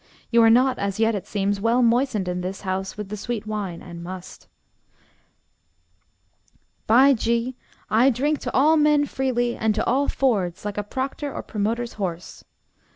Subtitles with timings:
[0.31, 3.45] You are not as yet, it seems, well moistened in this house with the sweet
[3.45, 4.47] wine and must.
[6.87, 7.55] By G,
[7.87, 11.93] I drink to all men freely, and at all fords, like a proctor or promoter's
[12.01, 12.43] horse.